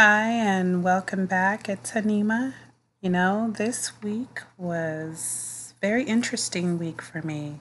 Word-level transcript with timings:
Hi, 0.00 0.30
and 0.30 0.84
welcome 0.84 1.26
back. 1.26 1.68
It's 1.68 1.96
Anima. 1.96 2.54
You 3.00 3.10
know, 3.10 3.52
this 3.58 4.00
week 4.00 4.42
was 4.56 5.74
very 5.80 6.04
interesting 6.04 6.78
week 6.78 7.02
for 7.02 7.20
me. 7.20 7.58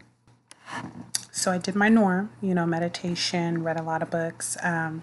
So 1.32 1.52
I 1.52 1.58
did 1.58 1.74
my 1.74 1.90
norm, 1.90 2.30
you 2.40 2.54
know, 2.54 2.68
meditation, 2.68 3.64
read 3.64 3.80
a 3.80 3.82
lot 3.82 4.04
of 4.04 4.12
books. 4.12 4.56
Um, 4.62 5.02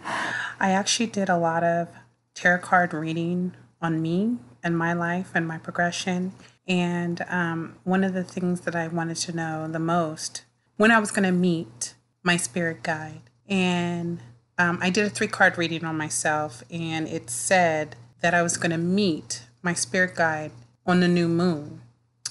I 0.60 0.70
actually 0.70 1.06
did 1.06 1.28
a 1.28 1.36
lot 1.36 1.64
of 1.64 1.88
tarot 2.34 2.60
card 2.60 2.94
reading 2.94 3.56
on 3.82 4.00
me 4.00 4.38
and 4.62 4.78
my 4.78 4.92
life 4.92 5.32
and 5.34 5.44
my 5.44 5.58
progression. 5.58 6.34
And 6.68 7.24
um, 7.26 7.74
one 7.82 8.04
of 8.04 8.14
the 8.14 8.22
things 8.22 8.60
that 8.60 8.76
I 8.76 8.86
wanted 8.86 9.16
to 9.16 9.32
know 9.32 9.66
the 9.66 9.80
most 9.80 10.44
when 10.76 10.92
I 10.92 11.00
was 11.00 11.10
going 11.10 11.24
to 11.24 11.32
meet 11.32 11.96
my 12.22 12.36
spirit 12.36 12.84
guide. 12.84 13.22
And 13.48 14.20
um, 14.58 14.78
I 14.80 14.90
did 14.90 15.06
a 15.06 15.10
three 15.10 15.26
card 15.26 15.58
reading 15.58 15.84
on 15.84 15.96
myself, 15.96 16.62
and 16.70 17.08
it 17.08 17.30
said 17.30 17.96
that 18.20 18.34
I 18.34 18.42
was 18.42 18.56
going 18.56 18.70
to 18.70 18.78
meet 18.78 19.42
my 19.62 19.74
spirit 19.74 20.14
guide 20.14 20.52
on 20.86 21.00
the 21.00 21.08
new 21.08 21.28
moon. 21.28 21.80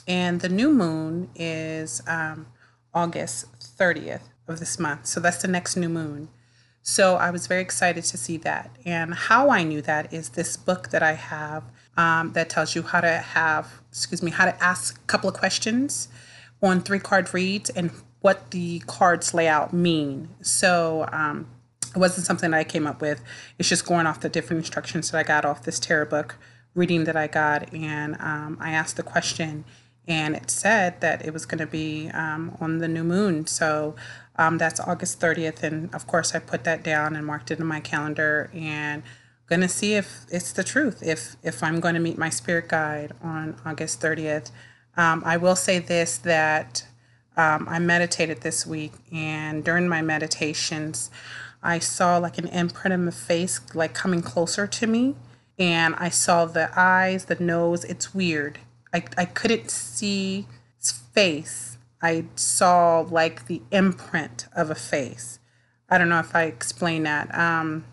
And 0.07 0.41
the 0.41 0.49
new 0.49 0.71
moon 0.71 1.29
is 1.35 2.01
um, 2.07 2.47
August 2.93 3.47
30th 3.77 4.23
of 4.47 4.59
this 4.59 4.79
month. 4.79 5.05
So 5.05 5.19
that's 5.19 5.41
the 5.41 5.47
next 5.47 5.75
new 5.75 5.89
moon. 5.89 6.29
So 6.81 7.15
I 7.15 7.31
was 7.31 7.47
very 7.47 7.61
excited 7.61 8.03
to 8.03 8.17
see 8.17 8.37
that. 8.37 8.69
And 8.85 9.13
how 9.13 9.49
I 9.49 9.63
knew 9.63 9.81
that 9.81 10.11
is 10.13 10.29
this 10.29 10.57
book 10.57 10.89
that 10.89 11.01
I 11.01 11.13
have 11.13 11.63
um, 11.95 12.33
that 12.33 12.49
tells 12.49 12.75
you 12.75 12.81
how 12.81 12.99
to 12.99 13.17
have, 13.17 13.81
excuse 13.89 14.21
me, 14.21 14.31
how 14.31 14.45
to 14.45 14.63
ask 14.63 14.97
a 14.97 15.05
couple 15.05 15.29
of 15.29 15.35
questions 15.35 16.09
on 16.61 16.81
three 16.81 16.99
card 16.99 17.33
reads 17.33 17.69
and 17.69 17.91
what 18.19 18.51
the 18.51 18.79
cards 18.79 19.33
layout 19.33 19.73
mean. 19.73 20.29
So 20.41 21.07
um, 21.11 21.47
it 21.95 21.99
wasn't 21.99 22.25
something 22.25 22.51
that 22.51 22.57
I 22.57 22.63
came 22.63 22.87
up 22.87 23.01
with. 23.01 23.23
It's 23.59 23.69
just 23.69 23.85
going 23.85 24.07
off 24.07 24.19
the 24.19 24.29
different 24.29 24.59
instructions 24.59 25.11
that 25.11 25.17
I 25.17 25.23
got 25.23 25.45
off 25.45 25.63
this 25.63 25.79
tarot 25.79 26.05
book 26.05 26.35
reading 26.75 27.03
that 27.03 27.15
I 27.15 27.27
got. 27.27 27.71
And 27.73 28.15
um, 28.19 28.57
I 28.59 28.71
asked 28.71 28.97
the 28.97 29.03
question, 29.03 29.63
and 30.07 30.35
it 30.35 30.49
said 30.49 31.01
that 31.01 31.25
it 31.25 31.33
was 31.33 31.45
going 31.45 31.59
to 31.59 31.67
be 31.67 32.09
um, 32.09 32.57
on 32.59 32.79
the 32.79 32.87
new 32.87 33.03
moon. 33.03 33.45
So 33.47 33.95
um, 34.37 34.57
that's 34.57 34.79
August 34.79 35.19
30th. 35.19 35.61
And 35.63 35.93
of 35.93 36.07
course, 36.07 36.33
I 36.33 36.39
put 36.39 36.63
that 36.63 36.83
down 36.83 37.15
and 37.15 37.25
marked 37.25 37.51
it 37.51 37.59
in 37.59 37.65
my 37.65 37.79
calendar. 37.79 38.49
And 38.53 39.03
going 39.47 39.61
to 39.61 39.67
see 39.67 39.93
if 39.93 40.25
it's 40.31 40.51
the 40.51 40.63
truth, 40.63 41.03
if, 41.03 41.35
if 41.43 41.61
I'm 41.61 41.79
going 41.79 41.93
to 41.93 41.99
meet 41.99 42.17
my 42.17 42.29
spirit 42.29 42.69
guide 42.69 43.11
on 43.21 43.55
August 43.65 44.01
30th. 44.01 44.51
Um, 44.95 45.21
I 45.25 45.37
will 45.37 45.55
say 45.55 45.79
this 45.79 46.17
that 46.19 46.85
um, 47.35 47.67
I 47.67 47.79
meditated 47.79 48.41
this 48.41 48.65
week, 48.65 48.93
and 49.11 49.63
during 49.63 49.87
my 49.87 50.01
meditations, 50.01 51.09
I 51.63 51.79
saw 51.79 52.17
like 52.17 52.37
an 52.37 52.47
imprint 52.47 52.93
of 52.93 52.99
my 52.99 53.11
face, 53.11 53.61
like 53.73 53.93
coming 53.93 54.21
closer 54.21 54.67
to 54.67 54.87
me. 54.87 55.15
And 55.57 55.95
I 55.95 56.09
saw 56.09 56.45
the 56.45 56.69
eyes, 56.75 57.25
the 57.25 57.35
nose. 57.35 57.83
It's 57.85 58.13
weird. 58.13 58.59
I, 58.93 59.03
I 59.17 59.25
couldn't 59.25 59.71
see 59.71 60.47
his 60.77 60.91
face. 60.91 61.77
I 62.01 62.25
saw 62.35 62.99
like 62.99 63.47
the 63.47 63.61
imprint 63.71 64.47
of 64.55 64.69
a 64.69 64.75
face. 64.75 65.39
I 65.89 65.97
don't 65.97 66.09
know 66.09 66.19
if 66.19 66.35
I 66.35 66.43
explain 66.43 67.03
that. 67.03 67.33
Um, 67.37 67.85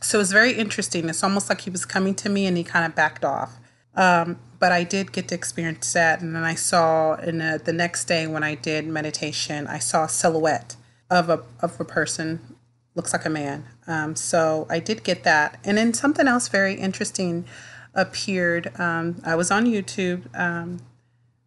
so 0.00 0.18
it 0.18 0.22
was 0.22 0.32
very 0.32 0.54
interesting. 0.54 1.08
It's 1.08 1.22
almost 1.22 1.48
like 1.48 1.60
he 1.60 1.70
was 1.70 1.84
coming 1.84 2.14
to 2.16 2.28
me 2.28 2.46
and 2.46 2.56
he 2.56 2.64
kind 2.64 2.84
of 2.84 2.94
backed 2.94 3.24
off. 3.24 3.58
Um, 3.94 4.38
but 4.58 4.72
I 4.72 4.84
did 4.84 5.12
get 5.12 5.28
to 5.28 5.34
experience 5.34 5.92
that. 5.92 6.20
And 6.20 6.34
then 6.34 6.42
I 6.42 6.54
saw 6.54 7.14
in 7.14 7.40
a, 7.40 7.58
the 7.58 7.72
next 7.72 8.06
day 8.06 8.26
when 8.26 8.42
I 8.42 8.54
did 8.54 8.86
meditation, 8.86 9.66
I 9.66 9.78
saw 9.78 10.04
a 10.04 10.08
silhouette 10.08 10.76
of 11.10 11.28
a, 11.28 11.42
of 11.60 11.78
a 11.78 11.84
person 11.84 12.51
looks 12.94 13.12
like 13.12 13.24
a 13.24 13.30
man. 13.30 13.66
Um, 13.86 14.16
so 14.16 14.66
I 14.68 14.78
did 14.78 15.04
get 15.04 15.24
that. 15.24 15.58
And 15.64 15.78
then 15.78 15.94
something 15.94 16.28
else 16.28 16.48
very 16.48 16.74
interesting 16.74 17.46
appeared. 17.94 18.78
Um, 18.78 19.20
I 19.24 19.34
was 19.34 19.50
on 19.50 19.66
YouTube 19.66 20.26
um, 20.38 20.80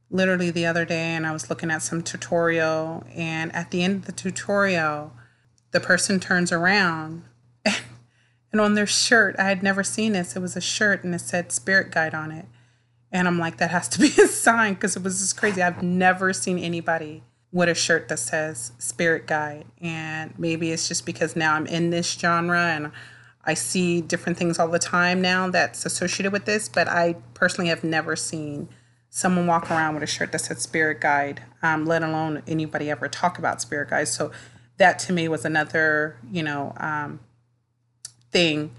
literally 0.09 0.51
the 0.51 0.65
other 0.65 0.85
day 0.85 1.09
and 1.13 1.25
I 1.25 1.31
was 1.31 1.49
looking 1.49 1.71
at 1.71 1.81
some 1.81 2.01
tutorial. 2.01 3.03
And 3.13 3.53
at 3.55 3.71
the 3.71 3.83
end 3.83 3.95
of 3.97 4.05
the 4.05 4.11
tutorial, 4.11 5.13
the 5.71 5.79
person 5.79 6.19
turns 6.19 6.51
around 6.51 7.23
and 8.51 8.61
on 8.61 8.73
their 8.73 8.87
shirt, 8.87 9.35
I 9.37 9.43
had 9.43 9.61
never 9.61 9.83
seen 9.83 10.13
this. 10.13 10.35
It 10.35 10.41
was 10.41 10.55
a 10.55 10.61
shirt 10.61 11.03
and 11.03 11.13
it 11.13 11.21
said 11.21 11.51
Spirit 11.51 11.91
Guide 11.91 12.15
on 12.15 12.31
it. 12.31 12.45
And 13.11 13.27
I'm 13.27 13.39
like, 13.39 13.57
that 13.57 13.71
has 13.71 13.87
to 13.89 13.99
be 13.99 14.07
a 14.21 14.27
sign 14.27 14.73
because 14.73 14.95
it 14.95 15.03
was 15.03 15.19
just 15.19 15.37
crazy. 15.37 15.61
I've 15.61 15.83
never 15.83 16.33
seen 16.33 16.57
anybody 16.57 17.23
with 17.55 17.69
a 17.69 17.73
shirt 17.73 18.09
that 18.09 18.19
says 18.19 18.73
spirit 18.77 19.25
guide. 19.25 19.63
And 19.79 20.37
maybe 20.37 20.71
it's 20.71 20.89
just 20.89 21.05
because 21.05 21.37
now 21.37 21.53
i'm 21.53 21.65
in 21.65 21.89
this 21.89 22.11
genre 22.11 22.59
and 22.59 22.91
i 23.45 23.53
see 23.53 24.01
different 24.01 24.37
things 24.37 24.59
all 24.59 24.67
the 24.67 24.77
time 24.77 25.21
now 25.21 25.49
that's 25.49 25.85
associated 25.85 26.33
with 26.33 26.43
this 26.45 26.67
but 26.67 26.87
i 26.89 27.15
personally 27.33 27.69
have 27.69 27.83
never 27.83 28.15
seen 28.15 28.67
someone 29.09 29.47
walk 29.47 29.71
around 29.71 29.93
with 29.93 30.03
a 30.03 30.07
shirt 30.07 30.33
that 30.33 30.39
says 30.39 30.61
spirit 30.61 30.99
guide 30.99 31.43
um, 31.63 31.85
let 31.85 32.03
alone 32.03 32.43
anybody 32.45 32.89
ever 32.91 33.07
talk 33.07 33.39
about 33.39 33.61
spirit 33.61 33.89
guides 33.89 34.11
so 34.11 34.31
that 34.77 34.99
to 34.99 35.13
me 35.13 35.29
was 35.29 35.45
another 35.45 36.17
you 36.29 36.43
know 36.43 36.73
um, 36.77 37.19
thing 38.31 38.71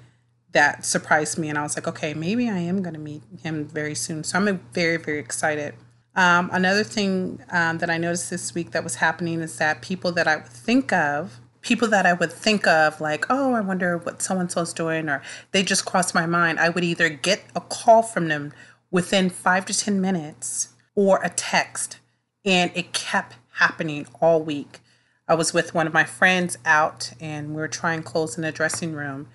that 0.53 0.85
surprised 0.85 1.39
me. 1.39 1.49
And 1.49 1.57
i 1.57 1.63
was 1.63 1.77
like 1.77 1.89
okay 1.89 2.13
maybe 2.13 2.51
i 2.51 2.59
am 2.59 2.83
going 2.83 2.95
to 2.95 3.01
meet 3.01 3.23
him 3.43 3.67
very 3.67 3.95
soon. 3.95 4.23
So 4.23 4.39
i'm 4.39 4.59
very 4.73 4.99
very 4.99 5.19
excited 5.19 5.75
um, 6.17 6.49
another 6.53 6.83
thing 6.83 7.41
um, 7.51 7.79
that 7.79 7.91
I 7.91 7.99
noticed 7.99 8.31
this 8.31 8.55
week 8.55 8.71
that 8.73 8.83
was 8.83 8.97
happening 8.97 9.41
is 9.41 9.59
that 9.59 9.83
people 9.83 10.13
that 10.13 10.27
I 10.27 10.37
would 10.37 10.49
think 10.49 10.93
of, 10.93 11.41
people 11.61 11.89
that 11.89 12.07
I 12.07 12.15
would 12.15 12.33
think 12.33 12.67
of, 12.67 13.01
like, 13.03 13.27
oh, 13.29 13.53
I 13.53 13.61
wonder 13.61 13.99
what 13.99 14.23
so 14.23 14.39
and 14.39 14.51
so's 14.51 14.73
doing, 14.73 15.11
or 15.11 15.23
they 15.53 15.63
just 15.63 15.85
crossed 15.85 16.15
my 16.15 16.25
mind, 16.25 16.59
I 16.59 16.71
would 16.71 16.85
either 16.85 17.11
get 17.11 17.45
a 17.55 17.61
call 17.61 18.03
from 18.03 18.29
them 18.29 18.55
within 18.91 19.29
five 19.29 19.67
to 19.67 19.79
10 19.79 20.01
minutes 20.01 20.71
or 20.95 21.21
a 21.23 21.29
text. 21.29 21.99
And 22.47 22.71
it 22.75 22.95
kept 22.95 23.37
happening 23.55 24.07
all 24.21 24.43
week. 24.43 24.81
I 25.29 25.35
was 25.35 25.53
with 25.53 25.75
one 25.75 25.87
of 25.87 25.93
my 25.93 26.05
friends 26.05 26.57
out 26.65 27.13
and 27.21 27.51
we 27.51 27.57
were 27.57 27.69
trying 27.69 28.03
clothes 28.03 28.37
in 28.37 28.43
the 28.43 28.53
dressing 28.53 28.93
room. 28.93 29.29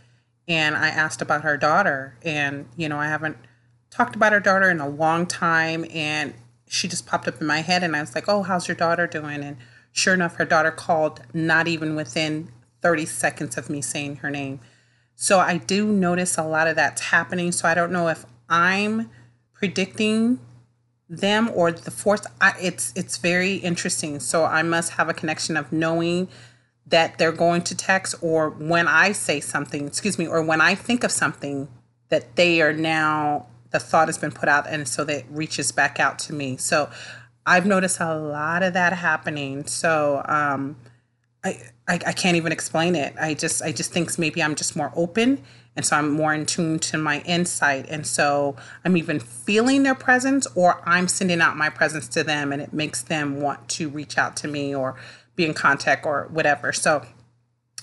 And 0.48 0.76
I 0.76 0.88
asked 0.88 1.22
about 1.22 1.44
her 1.44 1.58
daughter. 1.58 2.18
And, 2.24 2.68
you 2.76 2.90
know, 2.90 2.98
I 2.98 3.08
haven't 3.08 3.38
talked 3.90 4.16
about 4.16 4.32
her 4.32 4.40
daughter 4.40 4.70
in 4.70 4.80
a 4.80 4.88
long 4.88 5.28
time. 5.28 5.86
And 5.94 6.34
she 6.72 6.88
just 6.88 7.06
popped 7.06 7.28
up 7.28 7.42
in 7.42 7.46
my 7.46 7.60
head 7.60 7.84
and 7.84 7.98
I 7.98 8.00
was 8.00 8.16
like, 8.16 8.30
"Oh, 8.30 8.44
how's 8.44 8.70
your 8.70 8.76
daughter 8.76 9.06
doing?" 9.06 9.44
And 9.44 9.58
sure 9.92 10.14
enough, 10.14 10.36
her 10.36 10.46
daughter 10.46 10.72
called 10.72 11.20
not 11.34 11.68
even 11.68 11.96
within 11.96 12.50
30 12.82 13.06
seconds 13.06 13.58
of 13.58 13.70
me 13.70 13.82
saying 13.82 14.18
her 14.18 14.30
name. 14.30 14.62
So 15.14 15.40
I 15.40 15.58
do 15.58 15.86
notice 15.86 16.38
a 16.38 16.44
lot 16.44 16.68
of 16.68 16.78
that's 16.78 17.02
happening. 17.02 17.52
So 17.52 17.68
I 17.68 17.74
don't 17.74 17.92
know 17.92 18.08
if 18.08 18.26
I'm 18.50 19.10
predicting 19.54 20.40
them 21.10 21.52
or 21.54 21.74
the 21.74 21.92
fourth 21.92 22.26
I, 22.40 22.54
it's 22.62 22.94
it's 22.96 23.18
very 23.18 23.56
interesting. 23.56 24.22
So 24.22 24.46
I 24.46 24.64
must 24.64 24.94
have 24.94 25.10
a 25.10 25.14
connection 25.14 25.58
of 25.58 25.74
knowing 25.74 26.30
that 26.88 27.18
they're 27.18 27.34
going 27.34 27.64
to 27.64 27.76
text 27.76 28.16
or 28.22 28.50
when 28.50 28.88
I 28.88 29.12
say 29.12 29.42
something, 29.42 29.88
excuse 29.88 30.18
me, 30.18 30.26
or 30.26 30.42
when 30.42 30.62
I 30.62 30.76
think 30.76 31.04
of 31.04 31.12
something 31.12 31.68
that 32.08 32.38
they 32.38 32.62
are 32.62 32.72
now 32.72 33.48
the 33.72 33.80
thought 33.80 34.08
has 34.08 34.18
been 34.18 34.32
put 34.32 34.50
out 34.50 34.68
and 34.68 34.88
so 34.88 35.04
that 35.04 35.24
reaches 35.30 35.72
back 35.72 36.00
out 36.00 36.20
to 36.20 36.34
me 36.34 36.58
so 36.58 36.90
i've 37.46 37.66
noticed 37.66 38.00
a 38.00 38.16
lot 38.16 38.64
of 38.64 38.74
that 38.74 38.94
happening 38.94 39.66
so 39.66 40.22
um, 40.26 40.76
I, 41.44 41.62
I, 41.88 42.00
I 42.08 42.14
can't 42.14 42.38
even 42.38 42.52
explain 42.52 42.96
it 42.96 43.14
i 43.20 43.34
just 43.34 43.62
i 43.62 43.72
just 43.72 43.92
think 43.92 44.18
maybe 44.18 44.42
i'm 44.44 44.56
just 44.56 44.76
more 44.76 44.92
open 44.96 45.44
and 45.76 45.86
so 45.86 45.96
i'm 45.96 46.12
more 46.12 46.34
in 46.34 46.46
tune 46.46 46.80
to 46.80 46.98
my 46.98 47.22
insight 47.22 47.88
and 47.90 48.06
so 48.06 48.56
i'm 48.86 48.96
even 48.98 49.20
feeling 49.20 49.84
their 49.84 49.96
presence 49.96 50.48
or 50.56 50.82
i'm 50.86 51.08
sending 51.08 51.42
out 51.42 51.58
my 51.58 51.70
presence 51.70 52.08
to 52.10 52.24
them 52.24 52.52
and 52.52 52.62
it 52.62 52.74
makes 52.74 53.02
them 53.04 53.42
want 53.42 53.68
to 53.70 53.90
reach 53.90 54.18
out 54.18 54.36
to 54.38 54.48
me 54.48 54.76
or 54.76 54.96
be 55.36 55.46
in 55.46 55.54
contact 55.54 56.06
or 56.06 56.28
whatever 56.32 56.72
so 56.72 57.06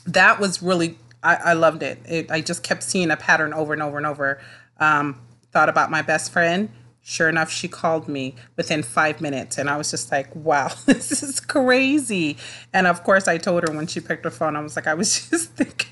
that 0.07 0.39
was 0.41 0.63
really 0.63 0.97
I, 1.23 1.35
I 1.37 1.53
loved 1.55 1.83
it. 1.83 1.99
it. 2.07 2.31
I 2.31 2.41
just 2.41 2.63
kept 2.63 2.83
seeing 2.83 3.11
a 3.11 3.17
pattern 3.17 3.53
over 3.53 3.73
and 3.73 3.83
over 3.83 3.97
and 3.97 4.07
over. 4.07 4.41
Um, 4.79 5.21
thought 5.53 5.69
about 5.69 5.91
my 5.91 6.03
best 6.03 6.33
friend. 6.33 6.71
Sure 7.03 7.29
enough, 7.29 7.51
she 7.51 7.69
called 7.69 8.09
me 8.09 8.35
within 8.57 8.83
five 8.83 9.21
minutes. 9.21 9.57
And 9.57 9.71
I 9.71 9.77
was 9.77 9.91
just 9.91 10.13
like, 10.13 10.35
wow, 10.35 10.71
this 10.87 11.23
is 11.23 11.41
crazy. 11.41 12.37
And 12.73 12.87
of 12.87 13.03
course, 13.03 13.29
I 13.29 13.39
told 13.39 13.67
her 13.67 13.75
when 13.75 13.87
she 13.87 14.01
picked 14.01 14.25
her 14.25 14.31
phone, 14.31 14.57
I 14.57 14.61
was 14.61 14.77
like, 14.77 14.87
I 14.87 14.95
was 14.95 15.29
just 15.31 15.53
thinking, 15.55 15.89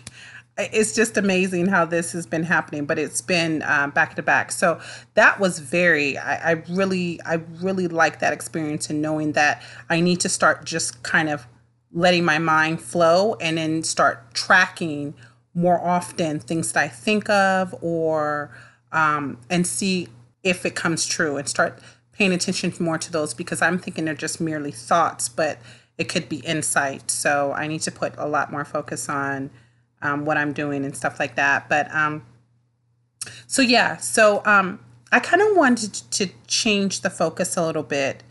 it's 0.58 0.94
just 0.94 1.16
amazing 1.16 1.66
how 1.66 1.84
this 1.84 2.12
has 2.12 2.26
been 2.26 2.42
happening, 2.42 2.86
but 2.86 2.98
it's 2.98 3.20
been 3.20 3.62
um, 3.66 3.90
back 3.90 4.14
to 4.16 4.22
back. 4.22 4.50
So 4.52 4.80
that 5.14 5.38
was 5.38 5.58
very, 5.58 6.16
I, 6.16 6.50
I 6.50 6.52
really, 6.70 7.20
I 7.22 7.34
really 7.60 7.88
like 7.88 8.20
that 8.20 8.32
experience 8.32 8.88
and 8.88 9.02
knowing 9.02 9.32
that 9.32 9.62
I 9.90 10.00
need 10.00 10.20
to 10.20 10.28
start 10.28 10.64
just 10.64 11.02
kind 11.02 11.28
of 11.28 11.46
letting 11.92 12.24
my 12.24 12.38
mind 12.38 12.80
flow 12.80 13.34
and 13.40 13.58
then 13.58 13.82
start 13.82 14.34
tracking 14.34 15.14
more 15.54 15.80
often 15.80 16.38
things 16.38 16.72
that 16.72 16.82
I 16.84 16.88
think 16.88 17.28
of 17.30 17.74
or 17.80 18.54
um, 18.96 19.38
and 19.50 19.66
see 19.66 20.08
if 20.42 20.66
it 20.66 20.74
comes 20.74 21.06
true 21.06 21.36
and 21.36 21.48
start 21.48 21.78
paying 22.12 22.32
attention 22.32 22.72
more 22.80 22.98
to 22.98 23.12
those 23.12 23.34
because 23.34 23.62
I'm 23.62 23.78
thinking 23.78 24.06
they're 24.06 24.14
just 24.14 24.40
merely 24.40 24.72
thoughts, 24.72 25.28
but 25.28 25.58
it 25.98 26.08
could 26.08 26.28
be 26.28 26.38
insight. 26.38 27.10
So 27.10 27.52
I 27.52 27.68
need 27.68 27.82
to 27.82 27.92
put 27.92 28.14
a 28.18 28.26
lot 28.26 28.50
more 28.50 28.64
focus 28.64 29.08
on 29.08 29.50
um, 30.02 30.24
what 30.24 30.38
I'm 30.38 30.52
doing 30.52 30.84
and 30.84 30.96
stuff 30.96 31.20
like 31.20 31.36
that. 31.36 31.68
But 31.68 31.94
um, 31.94 32.24
So 33.46 33.62
yeah, 33.62 33.96
so 33.98 34.42
um, 34.44 34.80
I 35.12 35.20
kind 35.20 35.42
of 35.42 35.56
wanted 35.56 35.94
to 36.12 36.28
change 36.46 37.02
the 37.02 37.10
focus 37.10 37.56
a 37.56 37.64
little 37.64 37.82
bit 37.82 38.22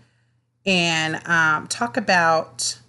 and 0.66 1.26
um, 1.28 1.68
talk 1.68 1.98
about 1.98 2.80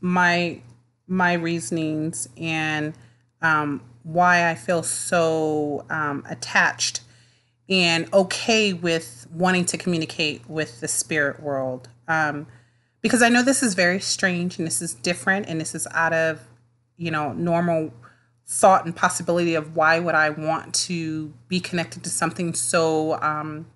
my 0.00 0.60
my 1.06 1.32
reasonings 1.34 2.28
and 2.36 2.94
um, 3.42 3.82
why 4.04 4.48
I 4.48 4.54
feel 4.54 4.82
so 4.82 5.84
um, 5.90 6.24
attached 6.30 7.00
and 7.70 8.12
okay 8.12 8.72
with 8.72 9.28
wanting 9.32 9.64
to 9.64 9.78
communicate 9.78 10.42
with 10.50 10.80
the 10.80 10.88
spirit 10.88 11.40
world. 11.40 11.88
Um, 12.08 12.48
because 13.00 13.22
I 13.22 13.28
know 13.28 13.42
this 13.42 13.62
is 13.62 13.74
very 13.74 14.00
strange 14.00 14.58
and 14.58 14.66
this 14.66 14.82
is 14.82 14.92
different 14.92 15.46
and 15.48 15.60
this 15.60 15.74
is 15.74 15.86
out 15.92 16.12
of, 16.12 16.40
you 16.96 17.10
know, 17.10 17.32
normal 17.32 17.92
thought 18.44 18.84
and 18.84 18.94
possibility 18.94 19.54
of 19.54 19.76
why 19.76 20.00
would 20.00 20.16
I 20.16 20.30
want 20.30 20.74
to 20.74 21.32
be 21.46 21.60
connected 21.60 22.02
to 22.02 22.10
something 22.10 22.52
so 22.52 23.20
um, 23.22 23.66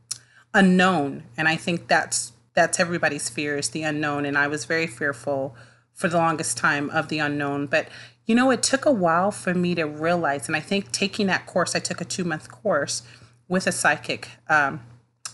unknown. 0.52 1.22
And 1.36 1.46
I 1.46 1.56
think 1.56 1.86
that's 1.86 2.32
that's 2.54 2.78
everybody's 2.78 3.28
fear 3.28 3.56
is 3.56 3.70
the 3.70 3.82
unknown. 3.82 4.26
And 4.26 4.36
I 4.36 4.48
was 4.48 4.64
very 4.64 4.86
fearful 4.86 5.56
for 5.92 6.08
the 6.08 6.18
longest 6.18 6.56
time 6.56 6.90
of 6.90 7.08
the 7.08 7.20
unknown. 7.20 7.66
But 7.66 7.88
you 8.26 8.34
know, 8.34 8.50
it 8.50 8.62
took 8.62 8.84
a 8.84 8.90
while 8.90 9.30
for 9.30 9.54
me 9.54 9.74
to 9.74 9.84
realize, 9.84 10.46
and 10.46 10.56
I 10.56 10.60
think 10.60 10.90
taking 10.92 11.26
that 11.26 11.46
course, 11.46 11.76
I 11.76 11.78
took 11.78 12.00
a 12.00 12.04
two 12.04 12.24
month 12.24 12.50
course 12.50 13.02
with 13.48 13.66
a 13.66 13.72
psychic 13.72 14.28
um, 14.48 14.80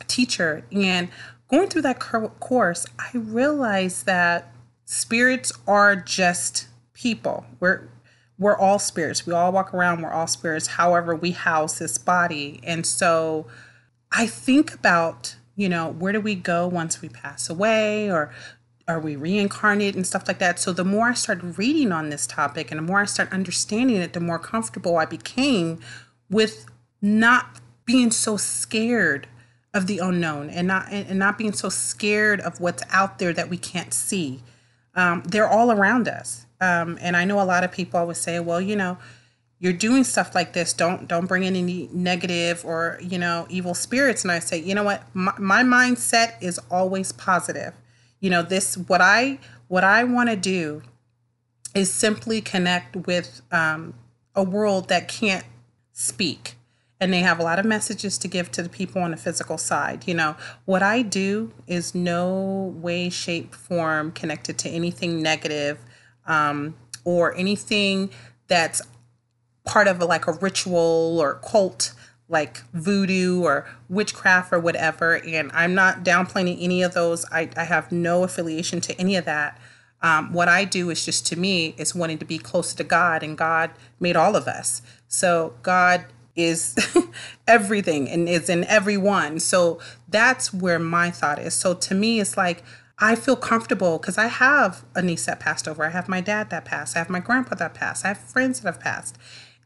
teacher, 0.07 0.65
and 0.73 1.09
going 1.49 1.69
through 1.69 1.83
that 1.83 2.01
course, 2.01 2.87
I 2.99 3.11
realized 3.15 4.07
that 4.07 4.53
spirits 4.85 5.53
are 5.67 5.97
just 5.97 6.69
people. 6.95 7.45
We're 7.61 7.89
we're 8.39 8.57
all 8.57 8.79
spirits. 8.79 9.27
We 9.27 9.35
all 9.35 9.53
walk 9.53 9.75
around. 9.75 10.01
We're 10.01 10.13
all 10.13 10.27
spirits. 10.27 10.67
However, 10.67 11.15
we 11.15 11.33
house 11.33 11.79
this 11.79 11.99
body, 11.99 12.61
and 12.65 12.87
so 12.87 13.47
I 14.13 14.27
think 14.27 14.75
about 14.75 15.37
you 15.57 15.69
know 15.69 15.89
where 15.89 16.13
do 16.13 16.21
we 16.21 16.35
go 16.35 16.67
once 16.67 17.03
we 17.03 17.09
pass 17.09 17.51
away, 17.51 18.11
or 18.11 18.33
are 18.91 19.01
we 19.01 19.15
reincarnated 19.15 19.95
and 19.95 20.07
stuff 20.07 20.27
like 20.27 20.39
that. 20.41 20.59
So 20.59 20.73
the 20.73 20.85
more 20.85 21.11
I 21.11 21.15
started 21.15 21.59
reading 21.59 21.93
on 21.93 22.11
this 22.11 22.27
topic 22.27 22.71
and 22.71 22.79
the 22.79 22.83
more 22.83 23.01
I 23.01 23.05
started 23.05 23.33
understanding 23.33 23.97
it, 23.97 24.13
the 24.13 24.21
more 24.21 24.39
comfortable 24.39 24.97
I 24.97 25.05
became 25.05 25.79
with 26.29 26.67
not 27.01 27.61
being 27.85 28.11
so 28.11 28.37
scared 28.37 29.27
of 29.73 29.87
the 29.87 29.99
unknown 29.99 30.51
and 30.51 30.67
not 30.67 30.91
and 30.91 31.19
not 31.19 31.39
being 31.39 31.53
so 31.53 31.69
scared 31.69 32.41
of 32.41 32.61
what's 32.61 32.83
out 32.91 33.19
there 33.19 33.33
that 33.33 33.49
we 33.49 33.57
can't 33.57 33.95
see. 33.95 34.43
Um, 34.95 35.23
they're 35.27 35.49
all 35.49 35.71
around 35.71 36.09
us, 36.09 36.47
um, 36.61 36.99
and 37.01 37.17
I 37.17 37.25
know 37.25 37.41
a 37.41 37.45
lot 37.45 37.63
of 37.63 37.71
people 37.71 38.01
always 38.01 38.19
say, 38.19 38.41
"Well, 38.41 38.61
you 38.61 38.75
know, 38.75 38.99
you're 39.59 39.73
doing 39.73 40.03
stuff 40.03 40.35
like 40.35 40.53
this. 40.53 40.73
Don't 40.73 41.07
don't 41.07 41.27
bring 41.27 41.45
in 41.45 41.55
any 41.55 41.89
negative 41.93 42.65
or 42.65 42.99
you 43.01 43.19
know 43.19 43.47
evil 43.49 43.75
spirits." 43.75 44.25
And 44.25 44.33
I 44.33 44.41
say, 44.41 44.59
you 44.59 44.75
know 44.75 44.83
what, 44.83 45.05
my, 45.15 45.33
my 45.39 45.63
mindset 45.63 46.35
is 46.41 46.59
always 46.71 47.13
positive 47.13 47.75
you 48.21 48.31
know 48.31 48.43
this 48.43 48.77
what 48.77 49.01
i 49.01 49.39
what 49.69 49.83
i 49.83 50.05
want 50.05 50.29
to 50.29 50.37
do 50.37 50.83
is 51.75 51.91
simply 51.91 52.41
connect 52.41 52.97
with 53.07 53.43
um, 53.53 53.95
a 54.35 54.43
world 54.43 54.89
that 54.89 55.09
can't 55.09 55.45
speak 55.93 56.57
and 57.01 57.13
they 57.13 57.21
have 57.21 57.39
a 57.39 57.43
lot 57.43 57.59
of 57.59 57.65
messages 57.65 58.19
to 58.19 58.29
give 58.29 58.51
to 58.51 58.63
the 58.63 58.69
people 58.69 59.03
on 59.03 59.11
the 59.11 59.17
physical 59.17 59.59
side 59.59 60.07
you 60.07 60.15
know 60.15 60.37
what 60.65 60.83
i 60.83 61.03
do 61.03 61.53
is 61.67 61.95
no 61.95 62.75
way 62.77 63.09
shape 63.09 63.55
form 63.55 64.13
connected 64.13 64.59
to 64.59 64.69
anything 64.69 65.23
negative 65.23 65.79
um, 66.27 66.75
or 67.05 67.35
anything 67.37 68.11
that's 68.47 68.83
part 69.65 69.89
of 69.89 70.01
a, 70.01 70.05
like 70.05 70.27
a 70.27 70.33
ritual 70.33 71.19
or 71.21 71.35
cult 71.35 71.95
like 72.31 72.63
voodoo 72.73 73.43
or 73.43 73.69
witchcraft 73.89 74.53
or 74.53 74.61
whatever. 74.61 75.17
And 75.17 75.51
I'm 75.53 75.75
not 75.75 76.05
downplaying 76.05 76.63
any 76.63 76.83
of 76.83 76.95
those. 76.95 77.27
I, 77.31 77.51
I 77.57 77.65
have 77.65 77.93
no 77.93 78.23
affiliation 78.23 78.81
to 78.83 78.99
any 78.99 79.17
of 79.17 79.25
that. 79.27 79.61
Um, 80.01 80.33
what 80.33 80.49
I 80.49 80.65
do 80.65 80.89
is 80.89 81.05
just 81.05 81.27
to 81.27 81.37
me 81.37 81.75
is 81.77 81.95
wanting 81.95 82.19
to 82.19 82.25
be 82.25 82.39
closer 82.39 82.75
to 82.79 82.85
God, 82.85 83.23
and 83.23 83.37
God 83.37 83.71
made 83.99 84.17
all 84.17 84.35
of 84.35 84.47
us. 84.47 84.81
So 85.09 85.53
God 85.63 86.07
is 86.37 86.77
everything 87.47 88.09
and 88.09 88.29
is 88.29 88.49
in 88.49 88.65
everyone. 88.65 89.41
So 89.41 89.81
that's 90.09 90.53
where 90.53 90.79
my 90.79 91.11
thought 91.11 91.39
is. 91.39 91.55
So 91.55 91.75
to 91.75 91.95
me, 91.95 92.21
it's 92.21 92.37
like 92.37 92.63
I 92.99 93.15
feel 93.15 93.37
comfortable 93.37 93.99
because 93.99 94.19
I 94.19 94.27
have 94.27 94.85
a 94.95 95.01
niece 95.01 95.27
that 95.27 95.41
passed 95.41 95.67
over. 95.67 95.85
I 95.85 95.91
have 95.91 96.09
my 96.09 96.21
dad 96.21 96.51
that 96.51 96.67
passed. 96.67 96.97
I 96.97 96.99
have 96.99 97.09
my 97.09 97.21
grandpa 97.21 97.55
that 97.57 97.75
passed. 97.75 98.05
I 98.05 98.09
have 98.09 98.19
friends 98.19 98.61
that 98.61 98.67
have 98.67 98.81
passed. 98.81 99.17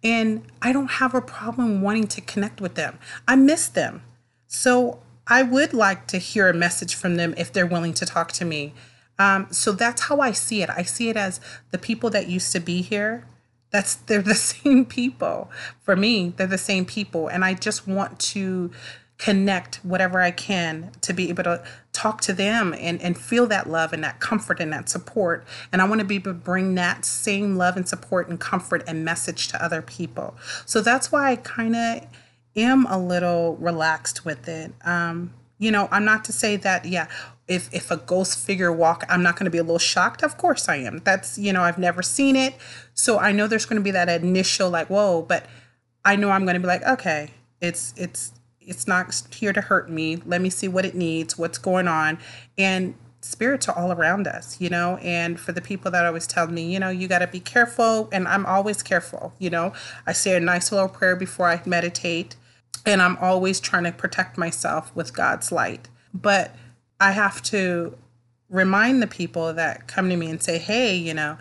And 0.04 0.44
I 0.62 0.72
don't 0.72 0.92
have 0.92 1.14
a 1.14 1.20
problem 1.20 1.80
wanting 1.80 2.06
to 2.08 2.20
connect 2.20 2.60
with 2.60 2.74
them. 2.74 2.98
I 3.26 3.36
miss 3.36 3.68
them. 3.68 4.02
So 4.46 5.00
I 5.26 5.42
would 5.42 5.72
like 5.72 6.06
to 6.08 6.18
hear 6.18 6.48
a 6.48 6.54
message 6.54 6.94
from 6.94 7.16
them 7.16 7.34
if 7.36 7.52
they're 7.52 7.66
willing 7.66 7.94
to 7.94 8.06
talk 8.06 8.30
to 8.32 8.44
me. 8.44 8.74
Um, 9.18 9.48
so 9.50 9.72
that's 9.72 10.02
how 10.02 10.20
I 10.20 10.32
see 10.32 10.62
it. 10.62 10.70
I 10.70 10.82
see 10.82 11.08
it 11.08 11.16
as 11.16 11.40
the 11.70 11.78
people 11.78 12.10
that 12.10 12.28
used 12.28 12.52
to 12.52 12.60
be 12.60 12.82
here. 12.82 13.26
That's 13.74 13.96
they're 13.96 14.22
the 14.22 14.34
same 14.54 14.86
people. 14.86 15.50
For 15.82 15.96
me, 15.96 16.32
they're 16.36 16.46
the 16.46 16.56
same 16.56 16.86
people. 16.86 17.26
And 17.26 17.44
I 17.44 17.54
just 17.54 17.88
want 17.88 18.20
to 18.20 18.70
connect 19.18 19.76
whatever 19.76 20.20
I 20.20 20.30
can 20.30 20.92
to 21.00 21.12
be 21.12 21.28
able 21.28 21.42
to 21.44 21.64
talk 21.92 22.20
to 22.22 22.32
them 22.32 22.72
and, 22.78 23.02
and 23.02 23.18
feel 23.18 23.46
that 23.48 23.68
love 23.68 23.92
and 23.92 24.02
that 24.04 24.20
comfort 24.20 24.60
and 24.60 24.72
that 24.72 24.88
support. 24.88 25.44
And 25.72 25.82
I 25.82 25.86
want 25.86 26.00
to 26.00 26.04
be 26.04 26.16
able 26.16 26.30
to 26.30 26.38
bring 26.38 26.76
that 26.76 27.04
same 27.04 27.56
love 27.56 27.76
and 27.76 27.88
support 27.88 28.28
and 28.28 28.38
comfort 28.38 28.84
and 28.86 29.04
message 29.04 29.48
to 29.48 29.64
other 29.64 29.82
people. 29.82 30.36
So 30.66 30.80
that's 30.80 31.10
why 31.10 31.32
I 31.32 31.36
kind 31.36 31.74
of 31.74 32.06
am 32.54 32.86
a 32.86 32.98
little 32.98 33.56
relaxed 33.56 34.24
with 34.24 34.46
it. 34.48 34.72
Um, 34.84 35.34
you 35.58 35.72
know, 35.72 35.88
I'm 35.90 36.04
not 36.04 36.24
to 36.26 36.32
say 36.32 36.56
that, 36.56 36.84
yeah, 36.84 37.08
if 37.46 37.72
if 37.74 37.90
a 37.90 37.96
ghost 37.96 38.38
figure 38.38 38.72
walk, 38.72 39.04
I'm 39.08 39.22
not 39.22 39.36
going 39.36 39.44
to 39.44 39.50
be 39.50 39.58
a 39.58 39.62
little 39.62 39.78
shocked. 39.78 40.22
Of 40.22 40.38
course 40.38 40.68
I 40.68 40.76
am. 40.76 40.98
That's, 41.04 41.38
you 41.38 41.52
know, 41.52 41.62
I've 41.62 41.78
never 41.78 42.02
seen 42.02 42.36
it. 42.36 42.54
So 42.94 43.18
I 43.18 43.32
know 43.32 43.46
there's 43.46 43.66
going 43.66 43.80
to 43.80 43.84
be 43.84 43.90
that 43.90 44.08
initial 44.08 44.70
like, 44.70 44.88
whoa, 44.88 45.22
but 45.22 45.46
I 46.04 46.16
know 46.16 46.30
I'm 46.30 46.44
going 46.44 46.54
to 46.54 46.60
be 46.60 46.66
like, 46.66 46.82
okay, 46.82 47.30
it's 47.60 47.92
it's 47.96 48.32
it's 48.60 48.88
not 48.88 49.14
here 49.34 49.52
to 49.52 49.60
hurt 49.60 49.90
me. 49.90 50.16
Let 50.24 50.40
me 50.40 50.50
see 50.50 50.68
what 50.68 50.84
it 50.84 50.94
needs, 50.94 51.36
what's 51.36 51.58
going 51.58 51.86
on. 51.86 52.18
And 52.56 52.94
spirits 53.20 53.68
are 53.68 53.76
all 53.76 53.92
around 53.92 54.26
us, 54.26 54.60
you 54.60 54.70
know. 54.70 54.96
And 55.02 55.38
for 55.38 55.52
the 55.52 55.60
people 55.60 55.90
that 55.90 56.04
always 56.04 56.26
tell 56.26 56.46
me, 56.46 56.72
you 56.72 56.78
know, 56.78 56.90
you 56.90 57.08
got 57.08 57.18
to 57.20 57.26
be 57.26 57.40
careful. 57.40 58.08
And 58.12 58.26
I'm 58.26 58.46
always 58.46 58.82
careful, 58.82 59.34
you 59.38 59.50
know. 59.50 59.72
I 60.06 60.12
say 60.12 60.36
a 60.36 60.40
nice 60.40 60.72
little 60.72 60.88
prayer 60.88 61.16
before 61.16 61.48
I 61.48 61.60
meditate. 61.66 62.36
And 62.86 63.00
I'm 63.00 63.16
always 63.18 63.60
trying 63.60 63.84
to 63.84 63.92
protect 63.92 64.36
myself 64.36 64.94
with 64.94 65.14
God's 65.14 65.50
light. 65.50 65.88
But 66.12 66.54
I 67.00 67.12
have 67.12 67.42
to 67.44 67.96
remind 68.48 69.02
the 69.02 69.06
people 69.06 69.52
that 69.54 69.88
come 69.88 70.08
to 70.08 70.16
me 70.16 70.30
and 70.30 70.42
say, 70.42 70.58
hey, 70.58 70.94
you 70.94 71.14
know, 71.14 71.38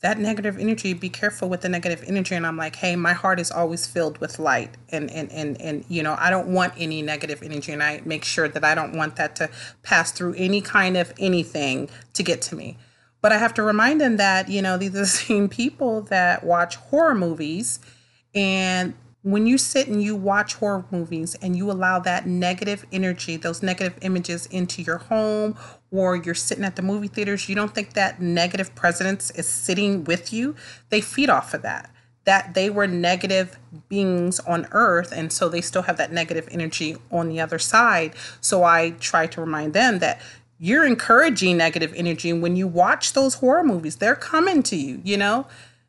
that 0.00 0.18
negative 0.18 0.58
energy 0.58 0.94
be 0.94 1.08
careful 1.08 1.48
with 1.48 1.60
the 1.60 1.68
negative 1.68 2.02
energy. 2.06 2.34
And 2.34 2.46
i'm 2.46 2.56
like 2.56 2.76
hey 2.76 2.96
my 2.96 3.12
heart 3.12 3.38
is 3.38 3.50
always 3.50 3.86
filled 3.86 4.18
with 4.18 4.38
light 4.38 4.76
and 4.90 5.10
and 5.10 5.30
and, 5.30 5.60
and 5.60 5.84
you 5.88 6.02
know 6.02 6.16
i 6.18 6.30
don't 6.30 6.48
want 6.48 6.72
any 6.76 7.02
negative 7.02 7.42
energy 7.42 7.72
and 7.72 7.82
i 7.82 8.00
make 8.04 8.24
sure 8.24 8.48
that 8.48 8.64
i 8.64 8.74
don't 8.74 8.96
want 8.96 9.16
that 9.16 9.36
to 9.36 9.50
pass 9.82 10.10
through 10.12 10.34
any 10.34 10.60
kind 10.60 10.96
of 10.96 11.12
anything 11.18 11.88
to 12.14 12.22
get 12.22 12.42
to 12.42 12.56
me. 12.56 12.76
But 13.22 13.32
i 13.32 13.38
have 13.38 13.54
to 13.54 13.62
remind 13.62 14.00
them 14.00 14.16
that 14.16 14.48
you 14.48 14.62
know 14.62 14.76
these 14.78 14.94
are 14.94 15.00
the 15.00 15.06
same 15.26 15.48
people 15.48 16.02
that 16.02 16.44
watch 16.44 16.76
horror 16.76 17.14
movies 17.14 17.80
and 18.34 18.94
when 19.22 19.46
you 19.46 19.58
sit 19.58 19.86
and 19.86 20.02
you 20.02 20.16
watch 20.16 20.54
horror 20.54 20.86
movies 20.90 21.34
and 21.42 21.54
you 21.54 21.70
allow 21.70 21.98
that 21.98 22.26
negative 22.26 22.86
energy, 22.90 23.36
those 23.36 23.62
negative 23.62 23.98
images 24.00 24.46
into 24.46 24.82
your 24.82 24.98
home, 24.98 25.56
or 25.90 26.16
you're 26.16 26.34
sitting 26.34 26.64
at 26.64 26.76
the 26.76 26.82
movie 26.82 27.08
theaters, 27.08 27.48
you 27.48 27.54
don't 27.54 27.74
think 27.74 27.92
that 27.92 28.20
negative 28.20 28.74
presence 28.74 29.30
is 29.32 29.46
sitting 29.46 30.04
with 30.04 30.32
you. 30.32 30.54
They 30.88 31.00
feed 31.00 31.28
off 31.28 31.52
of 31.52 31.62
that. 31.62 31.92
That 32.24 32.54
they 32.54 32.70
were 32.70 32.86
negative 32.86 33.58
beings 33.88 34.40
on 34.40 34.66
earth, 34.72 35.10
and 35.10 35.32
so 35.32 35.48
they 35.48 35.62
still 35.62 35.82
have 35.82 35.96
that 35.96 36.12
negative 36.12 36.48
energy 36.50 36.96
on 37.10 37.28
the 37.28 37.40
other 37.40 37.58
side. 37.58 38.14
So 38.40 38.62
I 38.62 38.90
try 39.00 39.26
to 39.28 39.40
remind 39.40 39.72
them 39.72 39.98
that 39.98 40.20
you're 40.62 40.84
encouraging 40.84 41.56
negative 41.56 41.94
energy 41.96 42.28
And 42.28 42.42
when 42.42 42.54
you 42.54 42.68
watch 42.68 43.14
those 43.14 43.36
horror 43.36 43.64
movies. 43.64 43.96
They're 43.96 44.14
coming 44.14 44.62
to 44.64 44.76
you, 44.76 45.00
you 45.02 45.16
know? 45.16 45.46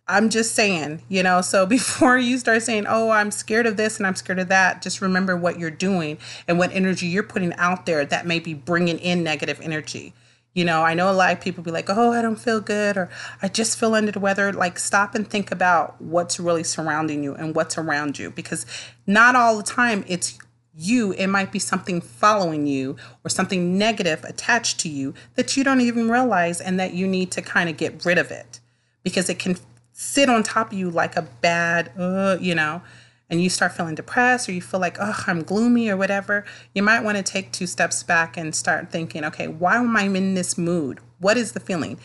I'm 0.07 0.29
just 0.29 0.55
saying, 0.55 1.01
you 1.09 1.23
know, 1.23 1.41
so 1.41 1.65
before 1.77 2.17
you 2.17 2.37
start 2.37 2.61
saying, 2.63 2.85
oh, 2.87 3.09
I'm 3.09 3.31
scared 3.31 3.65
of 3.65 3.77
this 3.77 3.97
and 3.97 4.07
I'm 4.07 4.15
scared 4.15 4.39
of 4.39 4.49
that, 4.49 4.81
just 4.81 5.01
remember 5.01 5.35
what 5.37 5.59
you're 5.59 5.71
doing 5.71 6.17
and 6.47 6.57
what 6.57 6.71
energy 6.73 7.07
you're 7.07 7.23
putting 7.23 7.53
out 7.53 7.85
there 7.85 8.05
that 8.05 8.25
may 8.25 8.39
be 8.39 8.53
bringing 8.53 8.99
in 8.99 9.23
negative 9.23 9.59
energy. 9.61 10.13
You 10.53 10.65
know, 10.65 10.81
I 10.83 10.95
know 10.95 11.09
a 11.09 11.13
lot 11.13 11.31
of 11.31 11.39
people 11.39 11.63
be 11.63 11.71
like, 11.71 11.89
oh, 11.89 12.11
I 12.11 12.21
don't 12.21 12.35
feel 12.35 12.59
good 12.59 12.97
or 12.97 13.09
I 13.41 13.47
just 13.47 13.79
feel 13.79 13.95
under 13.95 14.11
the 14.11 14.19
weather. 14.19 14.51
Like, 14.51 14.79
stop 14.79 15.15
and 15.15 15.25
think 15.25 15.49
about 15.49 16.01
what's 16.01 16.41
really 16.41 16.63
surrounding 16.63 17.23
you 17.23 17.33
and 17.35 17.55
what's 17.55 17.77
around 17.77 18.19
you 18.19 18.31
because 18.31 18.65
not 19.07 19.37
all 19.37 19.55
the 19.55 19.63
time 19.63 20.03
it's 20.09 20.37
you, 20.73 21.13
it 21.13 21.27
might 21.27 21.51
be 21.51 21.59
something 21.59 22.01
following 22.01 22.67
you 22.67 22.97
or 23.23 23.29
something 23.29 23.77
negative 23.77 24.23
attached 24.25 24.79
to 24.81 24.89
you 24.89 25.13
that 25.35 25.55
you 25.55 25.63
don't 25.63 25.81
even 25.81 26.09
realize 26.09 26.59
and 26.59 26.79
that 26.79 26.93
you 26.93 27.07
need 27.07 27.31
to 27.31 27.41
kind 27.41 27.69
of 27.69 27.77
get 27.77 28.05
rid 28.05 28.17
of 28.17 28.31
it 28.31 28.59
because 29.03 29.29
it 29.29 29.39
can 29.39 29.57
sit 30.01 30.29
on 30.29 30.41
top 30.41 30.71
of 30.71 30.77
you 30.77 30.89
like 30.89 31.15
a 31.15 31.21
bad, 31.21 31.91
uh, 31.95 32.35
you 32.41 32.55
know. 32.55 32.81
and 33.29 33.41
you 33.41 33.49
start 33.49 33.71
feeling 33.71 33.95
depressed 33.95 34.49
or 34.49 34.51
you 34.51 34.61
feel 34.61 34.79
like, 34.81 34.97
oh, 34.99 35.23
I'm 35.25 35.43
gloomy 35.43 35.87
or 35.89 35.95
whatever, 35.95 36.43
you 36.75 36.83
might 36.83 37.01
want 37.01 37.15
to 37.15 37.23
take 37.23 37.53
two 37.53 37.65
steps 37.65 38.03
back 38.03 38.35
and 38.35 38.53
start 38.53 38.91
thinking, 38.91 39.23
okay, 39.23 39.47
why 39.47 39.77
am 39.77 39.95
I 39.95 40.03
in 40.03 40.33
this 40.33 40.57
mood? 40.57 40.99
What 41.19 41.37
is 41.37 41.53
the 41.53 41.61
feeling? 41.61 41.97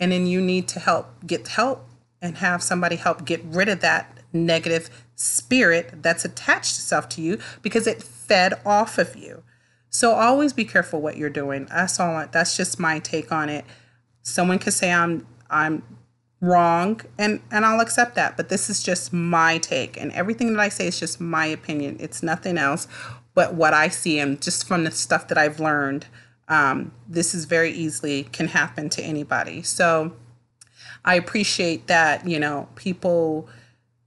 And 0.00 0.10
then 0.10 0.26
you 0.26 0.40
need 0.40 0.66
to 0.68 0.80
help 0.80 1.24
get 1.24 1.46
help 1.46 1.88
and 2.20 2.38
have 2.38 2.64
somebody 2.64 2.96
help 2.96 3.24
get 3.24 3.40
rid 3.44 3.68
of 3.68 3.80
that 3.80 4.18
negative 4.32 4.90
spirit 5.14 6.02
that's 6.02 6.24
attached 6.24 6.76
itself 6.78 7.08
to 7.10 7.22
you 7.22 7.38
because 7.60 7.86
it 7.86 8.02
fed 8.02 8.54
off 8.66 8.98
of 8.98 9.14
you. 9.14 9.44
So 9.88 10.14
always 10.14 10.52
be 10.52 10.64
careful 10.64 11.00
what 11.00 11.16
you're 11.16 11.30
doing. 11.30 11.66
That's 11.66 12.00
all. 12.00 12.26
That's 12.32 12.56
just 12.56 12.80
my 12.80 12.98
take 12.98 13.30
on 13.30 13.48
it. 13.48 13.64
Someone 14.22 14.58
could 14.58 14.72
say 14.72 14.90
I'm 14.92 15.26
I'm 15.48 15.84
wrong 16.42 17.00
and 17.18 17.40
and 17.50 17.64
I'll 17.64 17.80
accept 17.80 18.16
that, 18.16 18.36
but 18.36 18.50
this 18.50 18.68
is 18.68 18.82
just 18.82 19.12
my 19.12 19.56
take 19.58 19.98
and 19.98 20.12
everything 20.12 20.52
that 20.52 20.60
I 20.60 20.68
say 20.68 20.88
is 20.88 21.00
just 21.00 21.20
my 21.20 21.46
opinion. 21.46 21.96
It's 22.00 22.22
nothing 22.22 22.58
else 22.58 22.86
but 23.34 23.54
what 23.54 23.72
I 23.72 23.88
see 23.88 24.18
and 24.18 24.42
just 24.42 24.66
from 24.66 24.84
the 24.84 24.90
stuff 24.90 25.28
that 25.28 25.38
I've 25.38 25.58
learned. 25.58 26.06
Um, 26.48 26.92
this 27.08 27.34
is 27.34 27.46
very 27.46 27.70
easily 27.70 28.24
can 28.24 28.48
happen 28.48 28.90
to 28.90 29.02
anybody. 29.02 29.62
So 29.62 30.12
I 31.04 31.14
appreciate 31.14 31.86
that, 31.86 32.26
you 32.26 32.38
know, 32.38 32.68
people 32.74 33.48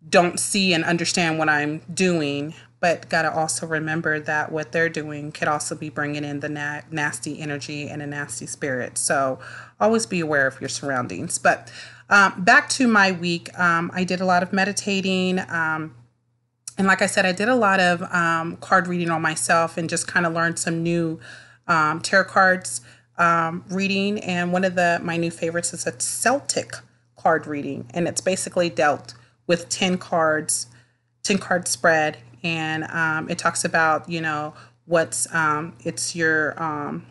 don't 0.08 0.40
see 0.40 0.74
and 0.74 0.84
understand 0.84 1.40
what 1.40 1.50
I'm 1.50 1.80
doing, 1.92 2.54
but 2.80 3.10
got 3.10 3.24
to 3.24 3.34
also 3.34 3.66
remember 3.66 4.20
that 4.20 4.52
what 4.52 4.72
they're 4.72 4.90
doing 4.90 5.32
could 5.32 5.48
also 5.48 5.74
be 5.74 5.90
bringing 5.90 6.24
in 6.24 6.42
the 6.42 6.50
na- 6.50 6.82
nasty 6.92 7.40
energy 7.40 7.88
and 7.88 8.02
a 8.02 8.08
nasty 8.08 8.46
spirit. 8.46 9.00
So 9.00 9.40
always 9.80 10.06
be 10.06 10.20
aware 10.20 10.46
of 10.46 10.62
your 10.62 10.70
surroundings. 10.70 11.40
But 11.40 11.72
um, 12.10 12.44
back 12.44 12.70
to 12.70 12.88
my 12.88 13.12
week, 13.12 13.58
um, 13.60 13.90
I 13.94 14.04
did 14.04 14.22
a 14.22 14.26
lot 14.26 14.44
of 14.44 14.54
meditating. 14.54 15.40
Um, 15.40 15.96
and 16.78 16.88
like 16.88 17.02
I 17.02 17.08
said, 17.08 17.26
I 17.26 17.32
did 17.32 17.50
a 17.50 17.56
lot 17.56 17.80
of 17.80 18.04
um, 18.14 18.58
card 18.58 18.88
reading 18.88 19.10
on 19.10 19.22
myself 19.22 19.78
and 19.78 19.90
just 19.90 20.08
kind 20.08 20.26
of 20.26 20.34
learned 20.34 20.60
some 20.60 20.84
new 20.84 21.20
um, 21.68 22.02
tarot 22.02 22.26
cards 22.26 22.82
um, 23.18 23.64
reading. 23.70 24.20
And 24.20 24.54
one 24.54 24.64
of 24.64 24.76
the 24.76 25.00
my 25.02 25.18
new 25.18 25.32
favorites 25.32 25.74
is 25.74 25.88
a 25.88 26.00
Celtic 26.00 26.74
card 27.16 27.48
reading, 27.48 27.90
and 27.94 28.08
it's 28.08 28.22
basically 28.22 28.70
dealt 28.70 29.16
with 29.48 29.70
10 29.70 29.98
cards, 29.98 30.68
10 31.24 31.40
card 31.40 31.68
spread. 31.68 32.18
And 32.44 32.86
it 33.32 33.40
talks 33.40 33.66
about, 33.66 34.08
you 34.08 34.22
know, 34.22 34.54
what's, 34.86 35.28
it's 35.84 36.16
your, 36.16 37.02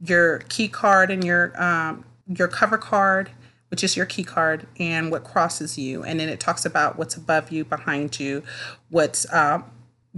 your 0.00 0.38
key 0.48 0.68
card 0.68 1.10
and 1.10 1.22
your, 1.22 1.52
your 2.26 2.48
cover 2.48 2.78
card, 2.78 3.30
which 3.72 3.82
is 3.82 3.96
your 3.96 4.04
key 4.04 4.22
card, 4.22 4.66
and 4.78 5.10
what 5.10 5.24
crosses 5.24 5.78
you. 5.78 6.02
And 6.02 6.20
then 6.20 6.28
it 6.28 6.38
talks 6.38 6.66
about 6.66 6.98
what's 6.98 7.16
above 7.16 7.50
you, 7.50 7.64
behind 7.64 8.20
you, 8.20 8.42
what's 8.90 9.24
uh, 9.32 9.62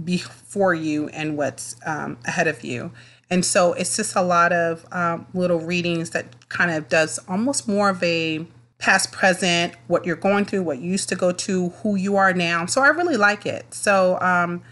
before 0.03 0.75
you, 0.75 1.07
and 1.07 1.37
what's 1.37 1.77
um, 1.85 2.17
ahead 2.25 2.47
of 2.49 2.65
you. 2.65 2.91
And 3.29 3.45
so 3.45 3.71
it's 3.71 3.95
just 3.95 4.13
a 4.13 4.21
lot 4.21 4.51
of 4.51 4.85
um, 4.91 5.25
little 5.33 5.61
readings 5.61 6.09
that 6.09 6.49
kind 6.49 6.69
of 6.69 6.89
does 6.89 7.17
almost 7.29 7.65
more 7.65 7.87
of 7.87 8.03
a 8.03 8.45
past, 8.77 9.13
present, 9.13 9.73
what 9.87 10.05
you're 10.05 10.17
going 10.17 10.43
through, 10.43 10.63
what 10.63 10.79
you 10.79 10.91
used 10.91 11.07
to 11.07 11.15
go 11.15 11.31
to, 11.31 11.69
who 11.69 11.95
you 11.95 12.17
are 12.17 12.33
now. 12.33 12.65
So 12.65 12.81
I 12.81 12.89
really 12.89 13.15
like 13.15 13.45
it. 13.45 13.73
So 13.73 14.19
um, 14.19 14.63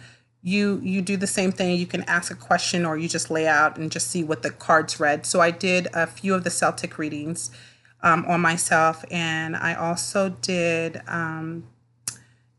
you 0.42 0.82
you 0.84 1.02
do 1.02 1.16
the 1.16 1.26
same 1.26 1.54
thing. 1.54 1.80
You 1.80 1.86
can 1.86 2.04
ask 2.04 2.30
a 2.30 2.36
question 2.36 2.86
or 2.86 2.98
you 2.98 3.08
just 3.08 3.32
lay 3.32 3.48
out 3.48 3.78
and 3.78 3.90
just 3.90 4.10
see 4.10 4.26
what 4.26 4.44
the 4.44 4.50
cards 4.50 5.00
read. 5.00 5.26
So 5.26 5.40
I 5.40 5.52
did 5.52 5.88
a 5.94 6.06
few 6.06 6.34
of 6.36 6.44
the 6.44 6.52
Celtic 6.52 6.98
readings 6.98 7.50
um, 8.04 8.26
on 8.26 8.42
myself, 8.42 9.04
and 9.10 9.56
I 9.56 9.74
also 9.74 10.30
did 10.30 11.02
um, 11.08 11.64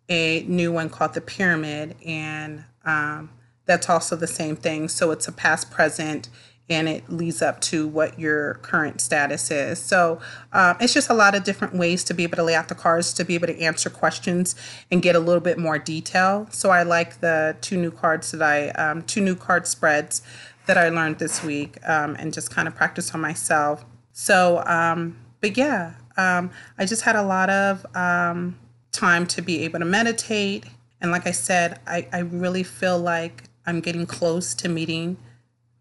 a 0.09 0.43
new 0.49 0.73
one 0.73 0.89
called 0.89 1.15
the 1.15 1.21
Pyramid, 1.21 1.95
and 2.05 2.65
um, 2.85 3.31
that's 3.67 3.89
also 3.89 4.17
the 4.17 4.27
same 4.27 4.57
thing. 4.57 4.89
So 4.89 5.11
it's 5.11 5.29
a 5.29 5.33
past, 5.33 5.71
present, 5.71 6.29
and 6.69 6.89
it 6.89 7.11
leads 7.11 7.43
up 7.43 7.61
to 7.61 7.87
what 7.87 8.19
your 8.19 8.55
current 8.55 9.03
status 9.03 9.51
is. 9.51 9.79
So 9.79 10.19
um, 10.53 10.79
it's 10.81 10.95
just 10.95 11.11
a 11.11 11.15
lot 11.15 11.35
of 11.35 11.45
different 11.45 11.75
ways 11.75 12.05
to 12.05 12.15
be 12.15 12.23
able 12.23 12.37
to 12.37 12.43
lay 12.43 12.55
out 12.55 12.69
the 12.69 12.75
cards, 12.75 13.13
to 13.15 13.25
be 13.25 13.35
able 13.35 13.49
to 13.49 13.61
answer 13.61 13.91
questions 13.91 14.57
and 14.91 15.03
get 15.03 15.15
a 15.15 15.19
little 15.21 15.43
bit 15.43 15.59
more 15.59 15.79
detail. 15.79 16.47
So 16.51 16.71
I 16.71 16.83
like 16.83 17.21
the 17.21 17.57
two 17.61 17.77
new 17.77 17.91
cards 17.91 18.31
that 18.33 18.43
I, 18.43 18.69
um, 18.71 19.03
two 19.03 19.21
new 19.21 19.37
card 19.37 19.67
spreads 19.67 20.23
that 20.65 20.79
I 20.79 20.89
learned 20.89 21.19
this 21.19 21.45
week 21.45 21.77
um, 21.87 22.17
and 22.19 22.33
just 22.33 22.51
kind 22.51 22.67
of 22.67 22.75
practice 22.75 23.15
on 23.15 23.21
myself. 23.21 23.85
So, 24.13 24.63
um, 24.65 25.19
but 25.45 25.59
yeah, 25.59 25.93
um, 26.17 26.51
I 26.79 26.87
just 26.87 27.03
had 27.03 27.17
a 27.17 27.23
lot 27.23 27.51
of 27.51 27.85
um, 27.95 28.59
time 28.93 29.27
to 29.27 29.43
be 29.43 29.63
able 29.65 29.79
to 29.79 29.85
meditate. 29.85 30.65
And 31.03 31.11
like 31.11 31.27
I 31.27 31.33
said, 31.33 31.81
I, 31.87 32.09
I 32.15 32.21
really 32.21 32.63
feel 32.63 32.99
like 32.99 33.43
I'm 33.67 33.81
getting 33.81 34.07
close 34.07 34.55
to 34.55 34.71
meeting 34.71 35.19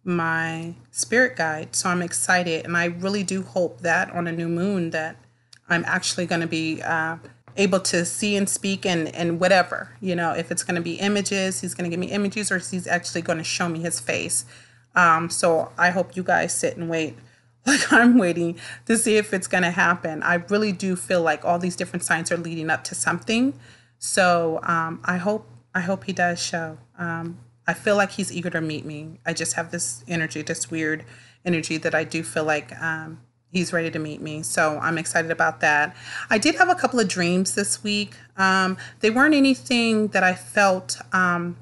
my 0.04 0.76
spirit 0.92 1.38
guide. 1.38 1.78
So 1.78 1.88
I'm 1.88 2.02
excited, 2.02 2.66
and 2.66 2.76
I 2.76 2.88
really 2.88 3.24
do 3.24 3.42
hope 3.42 3.80
that 3.80 4.12
on 4.12 4.28
a 4.28 4.34
new 4.34 4.50
moon 4.50 4.90
that 4.90 5.16
I'm 5.70 5.86
actually 5.86 6.26
going 6.26 6.42
to 6.42 6.48
be 6.48 6.82
uh, 6.82 7.16
able 7.56 7.80
to 7.80 8.04
see 8.04 8.36
and 8.36 8.50
speak 8.50 8.86
and 8.86 9.16
and 9.16 9.40
whatever 9.40 9.96
you 10.02 10.14
know. 10.14 10.34
If 10.34 10.52
it's 10.52 10.64
going 10.64 10.76
to 10.76 10.82
be 10.82 10.96
images, 10.96 11.62
he's 11.62 11.74
going 11.74 11.90
to 11.90 11.90
give 11.90 12.02
me 12.02 12.12
images, 12.12 12.52
or 12.52 12.58
he's 12.58 12.86
actually 12.86 13.22
going 13.22 13.38
to 13.38 13.46
show 13.46 13.70
me 13.70 13.80
his 13.80 14.02
face. 14.02 14.44
Um, 14.94 15.30
so 15.30 15.72
I 15.78 15.92
hope 15.92 16.18
you 16.18 16.24
guys 16.24 16.52
sit 16.52 16.76
and 16.76 16.90
wait. 16.90 17.16
Like 17.68 17.94
I'm 17.94 18.18
waiting 18.18 18.60
to 18.88 18.98
see 18.98 19.16
if 19.16 19.34
it's 19.34 19.48
going 19.48 19.64
to 19.64 19.72
happen. 19.72 20.22
I 20.22 20.36
really 20.36 20.74
do 20.74 20.98
feel 20.98 21.22
like 21.22 21.46
all 21.46 21.58
these 21.58 21.78
different 21.78 22.04
signs 22.04 22.30
are 22.30 22.38
leading 22.38 22.70
up 22.70 22.84
to 22.86 22.96
something. 22.96 23.54
So 24.00 24.60
um, 24.64 25.00
I 25.06 25.16
hope 25.16 25.48
I 25.74 25.80
hope 25.80 26.04
he 26.04 26.12
does 26.12 26.44
show. 26.44 26.78
Um, 27.00 27.40
I 27.66 27.74
feel 27.74 27.96
like 27.96 28.12
he's 28.12 28.32
eager 28.32 28.50
to 28.50 28.60
meet 28.60 28.86
me. 28.86 29.20
I 29.26 29.34
just 29.34 29.54
have 29.54 29.72
this 29.72 30.04
energy, 30.10 30.42
this 30.42 30.70
weird 30.70 31.06
energy 31.46 31.78
that 31.78 31.96
I 31.96 32.04
do 32.04 32.22
feel 32.22 32.44
like 32.44 32.78
um, 32.82 33.22
he's 33.52 33.72
ready 33.72 33.90
to 33.92 34.00
meet 34.00 34.22
me. 34.22 34.44
So 34.44 34.78
I'm 34.82 34.98
excited 34.98 35.32
about 35.32 35.62
that. 35.62 35.96
I 36.30 36.38
did 36.38 36.56
have 36.56 36.70
a 36.70 36.76
couple 36.76 37.00
of 37.00 37.08
dreams 37.08 37.56
this 37.56 37.84
week. 37.84 38.16
Um, 38.36 38.78
they 39.00 39.10
weren't 39.10 39.36
anything 39.36 40.10
that 40.10 40.24
I 40.24 40.36
felt 40.36 40.98
um, 41.14 41.56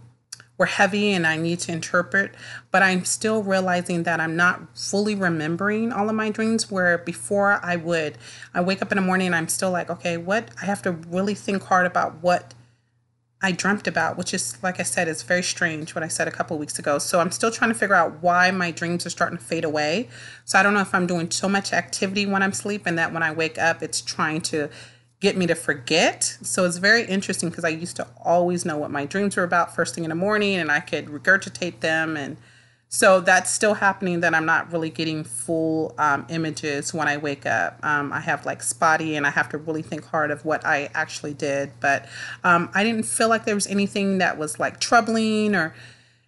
were 0.62 0.68
heavy 0.68 1.12
and 1.12 1.25
I 1.25 1.38
need 1.38 1.58
to 1.62 1.72
interpret, 1.72 2.36
but 2.70 2.84
I'm 2.84 3.03
still 3.03 3.41
realizing 3.41 4.03
that 4.03 4.20
I'm 4.20 4.36
not 4.36 4.77
fully 4.77 5.15
remembering 5.15 5.91
all 5.91 6.08
of 6.08 6.13
my 6.13 6.30
dreams. 6.30 6.70
Where 6.70 7.00
before 7.00 7.60
I 7.63 7.77
would, 7.77 8.20
I 8.53 8.62
wake 8.62 8.80
up 8.84 8.91
in 8.91 8.98
the 8.98 9.01
morning 9.01 9.25
and 9.25 9.36
I'm 9.36 9.48
still 9.48 9.72
like, 9.72 9.89
okay, 9.89 10.18
what? 10.18 10.50
I 10.62 10.65
have 10.65 10.84
to 10.84 10.91
really 10.91 11.34
think 11.34 11.63
hard 11.63 11.88
about 11.88 12.22
what 12.22 12.53
I 13.41 13.51
dreamt 13.51 13.88
about, 13.88 14.20
which 14.20 14.36
is, 14.36 14.62
like 14.62 14.80
I 14.80 14.84
said, 14.84 15.08
is 15.08 15.24
very 15.24 15.41
strange 15.41 15.96
what 15.96 16.03
I 16.03 16.08
said 16.08 16.27
a 16.27 16.32
couple 16.32 16.60
weeks 16.60 16.77
ago. 16.77 17.00
So 17.00 17.20
I'm 17.20 17.32
still 17.32 17.50
trying 17.50 17.72
to 17.72 17.75
figure 17.75 17.96
out 17.96 18.22
why 18.22 18.51
my 18.51 18.70
dreams 18.70 19.03
are 19.08 19.10
starting 19.10 19.39
to 19.39 19.44
fade 19.44 19.65
away. 19.65 20.10
So 20.46 20.60
I 20.60 20.63
don't 20.63 20.75
know 20.75 20.82
if 20.82 20.94
I'm 20.94 21.08
doing 21.08 21.32
so 21.32 21.50
much 21.50 21.74
activity 21.74 22.27
when 22.27 22.44
I'm 22.44 22.53
sleeping 22.53 22.98
that 22.98 23.12
when 23.12 23.24
I 23.24 23.32
wake 23.32 23.58
up, 23.58 23.82
it's 23.82 24.00
trying 24.00 24.41
to 24.41 24.70
get 25.22 25.38
me 25.38 25.48
to 25.48 25.56
forget. 25.56 26.38
So 26.42 26.66
it's 26.66 26.78
very 26.78 27.04
interesting 27.06 27.50
because 27.50 27.63
I 27.63 27.70
used 27.70 27.96
to 27.96 28.08
always 28.25 28.66
know 28.66 28.78
what 28.78 28.92
my 28.92 29.06
dreams 29.06 29.38
were 29.38 29.44
about 29.44 29.74
first 29.74 29.96
thing 29.96 30.04
in 30.04 30.10
the 30.10 30.16
morning 30.16 30.56
and 30.58 30.70
I 30.70 30.82
could 30.82 31.06
regurgitate 31.06 31.80
them 31.80 32.18
and 32.18 32.38
so 32.94 33.22
that's 33.22 33.50
still 33.50 33.75
happening 33.75 34.20
that 34.20 34.36
I'm 34.36 34.46
not 34.46 34.70
really 34.74 34.90
getting 34.90 35.24
full 35.24 35.96
um, 35.98 36.25
images 36.28 36.94
when 36.94 37.08
I 37.08 37.16
wake 37.16 37.46
up. 37.46 37.80
Um, 37.84 38.12
I 38.12 38.20
have 38.20 38.46
like 38.46 38.62
spotty 38.62 39.16
and 39.16 39.25
I 39.25 39.30
have 39.30 39.48
to 39.51 39.58
really 39.58 39.82
think 39.82 40.04
hard 40.04 40.30
of 40.30 40.44
what 40.44 40.66
I 40.66 40.90
actually 40.94 41.34
did. 41.34 41.72
But 41.80 42.06
um, 42.44 42.70
I 42.74 42.84
didn't 42.84 43.04
feel 43.04 43.30
like 43.30 43.46
there 43.46 43.56
was 43.56 43.66
anything 43.68 44.18
that 44.18 44.38
was 44.38 44.60
like 44.60 44.82
troubling 44.82 45.56
or 45.56 45.74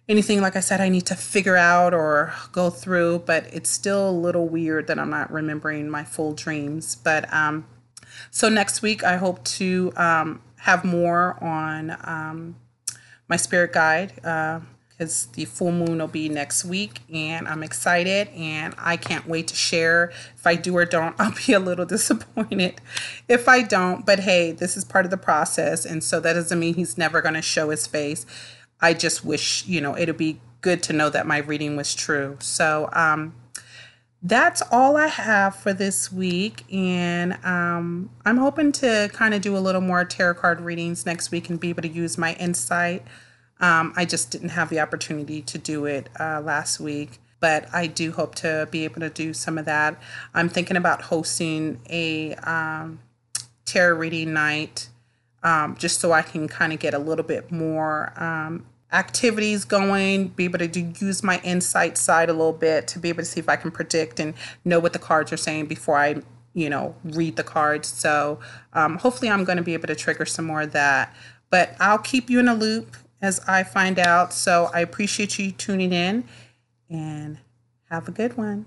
anything, 0.08 0.40
like 0.40 0.56
I 0.56 0.60
said, 0.60 0.80
I 0.80 0.88
need 0.88 1.04
to 1.06 1.14
figure 1.14 1.56
out 1.56 1.92
or 1.92 2.32
go 2.50 2.70
through. 2.70 3.24
But 3.26 3.44
it's 3.52 3.68
still 3.68 4.08
a 4.08 4.10
little 4.10 4.48
weird 4.48 4.86
that 4.86 4.98
I'm 4.98 5.10
not 5.10 5.30
remembering 5.30 5.90
my 5.90 6.02
full 6.02 6.32
dreams. 6.32 6.94
But 6.94 7.30
um, 7.30 7.66
so 8.30 8.48
next 8.48 8.82
week, 8.82 9.04
I 9.04 9.16
hope 9.16 9.44
to 9.44 9.92
um, 9.96 10.42
have 10.58 10.84
more 10.84 11.42
on 11.42 11.96
um, 12.04 12.56
my 13.28 13.36
spirit 13.36 13.72
guide. 13.72 14.24
Uh, 14.24 14.60
because 14.96 15.26
the 15.26 15.44
full 15.44 15.72
moon 15.72 15.98
will 15.98 16.06
be 16.06 16.28
next 16.28 16.64
week 16.64 17.00
and 17.12 17.48
I'm 17.48 17.64
excited 17.64 18.28
and 18.28 18.74
I 18.78 18.96
can't 18.96 19.26
wait 19.26 19.48
to 19.48 19.56
share. 19.56 20.12
If 20.36 20.46
I 20.46 20.54
do 20.54 20.76
or 20.76 20.84
don't, 20.84 21.16
I'll 21.18 21.34
be 21.46 21.52
a 21.52 21.58
little 21.58 21.84
disappointed 21.84 22.80
if 23.28 23.48
I 23.48 23.62
don't. 23.62 24.06
But 24.06 24.20
hey, 24.20 24.52
this 24.52 24.76
is 24.76 24.84
part 24.84 25.04
of 25.04 25.10
the 25.10 25.16
process. 25.16 25.84
And 25.84 26.04
so 26.04 26.20
that 26.20 26.34
doesn't 26.34 26.58
mean 26.58 26.74
he's 26.74 26.96
never 26.96 27.20
going 27.20 27.34
to 27.34 27.42
show 27.42 27.70
his 27.70 27.86
face. 27.86 28.24
I 28.80 28.94
just 28.94 29.24
wish, 29.24 29.66
you 29.66 29.80
know, 29.80 29.96
it'll 29.96 30.14
be 30.14 30.40
good 30.60 30.82
to 30.84 30.92
know 30.92 31.10
that 31.10 31.26
my 31.26 31.38
reading 31.38 31.76
was 31.76 31.94
true. 31.94 32.36
So, 32.40 32.88
um, 32.92 33.34
that's 34.24 34.62
all 34.72 34.96
I 34.96 35.06
have 35.06 35.54
for 35.54 35.72
this 35.72 36.10
week. 36.10 36.64
And 36.72 37.34
um, 37.44 38.10
I'm 38.24 38.38
hoping 38.38 38.72
to 38.72 39.08
kind 39.12 39.34
of 39.34 39.42
do 39.42 39.56
a 39.56 39.60
little 39.60 39.80
more 39.80 40.04
tarot 40.04 40.34
card 40.34 40.60
readings 40.60 41.06
next 41.06 41.30
week 41.30 41.48
and 41.48 41.60
be 41.60 41.68
able 41.68 41.82
to 41.82 41.88
use 41.88 42.18
my 42.18 42.34
insight 42.34 43.04
um, 43.60 43.92
I 43.96 44.04
just 44.04 44.30
didn't 44.30 44.50
have 44.50 44.68
the 44.68 44.80
opportunity 44.80 45.40
to 45.42 45.58
do 45.58 45.86
it 45.86 46.08
uh, 46.18 46.40
last 46.40 46.80
week, 46.80 47.18
but 47.40 47.66
I 47.72 47.86
do 47.86 48.12
hope 48.12 48.34
to 48.36 48.68
be 48.70 48.84
able 48.84 49.00
to 49.00 49.10
do 49.10 49.32
some 49.32 49.58
of 49.58 49.64
that. 49.64 50.00
I'm 50.34 50.48
thinking 50.48 50.76
about 50.76 51.02
hosting 51.02 51.80
a 51.88 52.34
um, 52.34 53.00
tarot 53.64 53.96
reading 53.96 54.32
night 54.32 54.88
um, 55.42 55.76
just 55.76 56.00
so 56.00 56.12
I 56.12 56.22
can 56.22 56.48
kind 56.48 56.72
of 56.72 56.78
get 56.78 56.94
a 56.94 56.98
little 56.98 57.24
bit 57.24 57.52
more 57.52 58.12
um, 58.16 58.66
activities 58.94 59.64
going, 59.64 60.28
be 60.28 60.44
able 60.44 60.60
to 60.60 60.68
do, 60.68 60.92
use 61.04 61.22
my 61.22 61.40
insight 61.42 61.98
side 61.98 62.30
a 62.30 62.32
little 62.32 62.52
bit 62.52 62.86
to 62.88 62.98
be 62.98 63.08
able 63.08 63.22
to 63.22 63.24
see 63.24 63.40
if 63.40 63.48
I 63.48 63.56
can 63.56 63.70
predict 63.70 64.20
and 64.20 64.34
know 64.64 64.78
what 64.78 64.92
the 64.92 64.98
cards 64.98 65.32
are 65.32 65.36
saying 65.36 65.66
before 65.66 65.98
I, 65.98 66.22
you 66.54 66.70
know, 66.70 66.94
read 67.04 67.36
the 67.36 67.42
cards. 67.42 67.88
So 67.88 68.38
um, 68.72 68.98
hopefully 68.98 69.30
I'm 69.30 69.44
going 69.44 69.58
to 69.58 69.64
be 69.64 69.74
able 69.74 69.88
to 69.88 69.96
trigger 69.96 70.24
some 70.24 70.44
more 70.46 70.62
of 70.62 70.72
that. 70.72 71.14
But 71.50 71.74
I'll 71.80 71.98
keep 71.98 72.30
you 72.30 72.38
in 72.38 72.48
a 72.48 72.54
loop 72.54 72.96
as 73.20 73.40
I 73.48 73.64
find 73.64 73.98
out. 73.98 74.32
So 74.32 74.70
I 74.72 74.80
appreciate 74.80 75.38
you 75.38 75.50
tuning 75.50 75.92
in 75.92 76.24
and 76.88 77.38
have 77.90 78.08
a 78.08 78.12
good 78.12 78.36
one. 78.36 78.66